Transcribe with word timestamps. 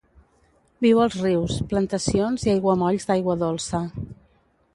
Viu 0.85 1.01
als 1.03 1.17
rius, 1.25 1.59
plantacions 1.73 2.47
i 2.49 2.53
aiguamolls 2.55 3.07
d'aigua 3.11 3.37
dolça. 3.45 3.83